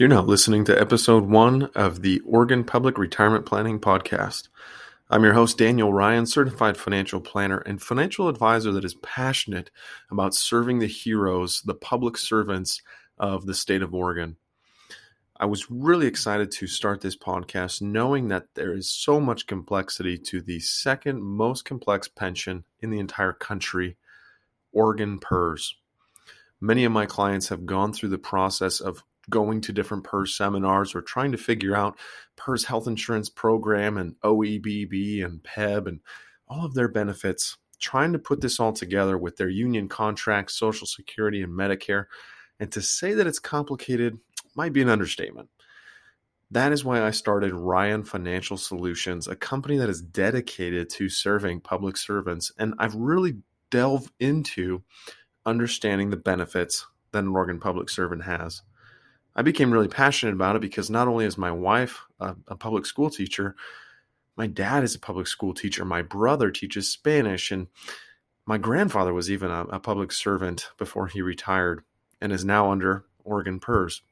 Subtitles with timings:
[0.00, 4.48] You're now listening to episode one of the Oregon Public Retirement Planning Podcast.
[5.10, 9.70] I'm your host, Daniel Ryan, certified financial planner and financial advisor that is passionate
[10.10, 12.80] about serving the heroes, the public servants
[13.18, 14.36] of the state of Oregon.
[15.38, 20.16] I was really excited to start this podcast knowing that there is so much complexity
[20.16, 23.98] to the second most complex pension in the entire country,
[24.72, 25.74] Oregon PERS.
[26.58, 30.94] Many of my clients have gone through the process of going to different PERS seminars
[30.94, 31.98] or trying to figure out
[32.36, 36.00] PERS health insurance program and OEBB and PEBB and
[36.48, 40.86] all of their benefits, trying to put this all together with their union contracts, Social
[40.86, 42.06] Security, and Medicare.
[42.58, 44.18] And to say that it's complicated
[44.54, 45.48] might be an understatement.
[46.50, 51.60] That is why I started Ryan Financial Solutions, a company that is dedicated to serving
[51.60, 52.50] public servants.
[52.58, 53.38] And I've really
[53.70, 54.82] delved into
[55.46, 58.62] understanding the benefits that an Oregon public servant has.
[59.34, 62.84] I became really passionate about it because not only is my wife a, a, public
[62.84, 63.54] school teacher,
[64.36, 67.68] my dad is a public school teacher, my brother teaches Spanish, and
[68.46, 71.84] my grandfather was even a, a public servant before he retired
[72.20, 74.02] and is now under Oregon PERS.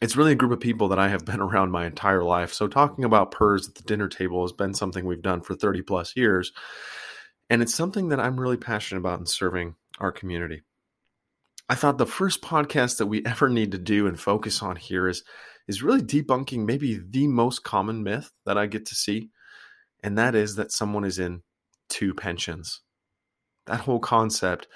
[0.00, 2.52] It's really a group of people that I have been around my entire life.
[2.52, 5.82] So, talking about PERS at the dinner table has been something we've done for 30
[5.82, 6.52] plus years.
[7.48, 10.62] And it's something that I'm really passionate about in serving our community.
[11.70, 15.08] I thought the first podcast that we ever need to do and focus on here
[15.08, 15.22] is
[15.68, 19.30] is really debunking maybe the most common myth that I get to see,
[20.02, 21.42] and that is that someone is in
[21.88, 22.80] two pensions.
[23.66, 24.66] That whole concept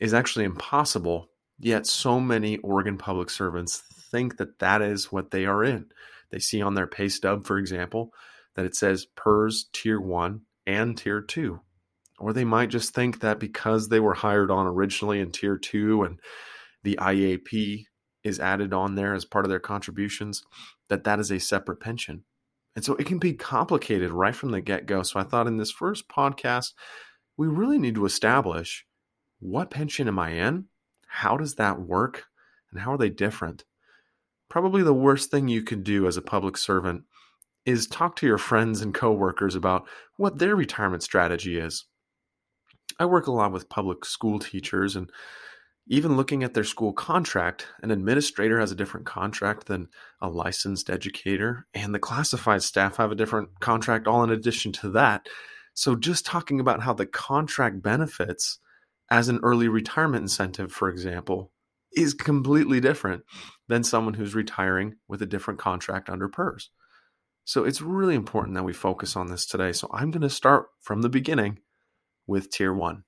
[0.00, 1.28] is actually impossible,
[1.60, 5.86] yet so many Oregon public servants think that that is what they are in.
[6.30, 8.12] They see on their pay stub, for example,
[8.56, 11.60] that it says PERS Tier 1 and Tier 2.
[12.24, 16.04] Or they might just think that because they were hired on originally in tier two
[16.04, 16.18] and
[16.82, 17.84] the IAP
[18.22, 20.42] is added on there as part of their contributions,
[20.88, 22.24] that that is a separate pension.
[22.74, 25.02] And so it can be complicated right from the get go.
[25.02, 26.72] So I thought in this first podcast,
[27.36, 28.86] we really need to establish
[29.38, 30.64] what pension am I in?
[31.06, 32.24] How does that work?
[32.72, 33.64] And how are they different?
[34.48, 37.02] Probably the worst thing you can do as a public servant
[37.66, 41.84] is talk to your friends and coworkers about what their retirement strategy is.
[42.98, 45.10] I work a lot with public school teachers and
[45.86, 49.88] even looking at their school contract, an administrator has a different contract than
[50.20, 54.90] a licensed educator, and the classified staff have a different contract, all in addition to
[54.90, 55.28] that.
[55.74, 58.58] So, just talking about how the contract benefits
[59.10, 61.52] as an early retirement incentive, for example,
[61.92, 63.24] is completely different
[63.68, 66.70] than someone who's retiring with a different contract under PERS.
[67.44, 69.72] So, it's really important that we focus on this today.
[69.72, 71.58] So, I'm going to start from the beginning
[72.26, 73.04] with tier one.